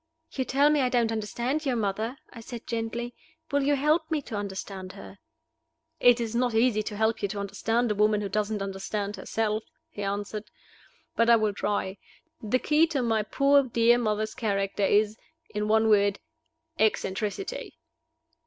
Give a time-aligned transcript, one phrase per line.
[0.31, 3.13] "You tell me I don't understand your mother," I said, gently.
[3.51, 5.19] "Will you help me to understand her?"
[5.99, 9.63] "It is not easy to help you to understand a woman who doesn't understand herself,"
[9.91, 10.49] he answered.
[11.15, 11.99] "But I will try.
[12.41, 15.19] The key to my poor dear mother's character is,
[15.53, 16.17] in one word
[16.79, 17.77] Eccentricity."